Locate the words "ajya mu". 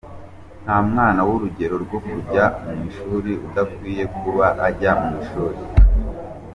4.67-5.09